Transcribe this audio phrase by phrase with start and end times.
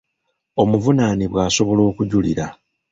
[0.61, 2.45] Omuvunaanibwa asobola okujulira.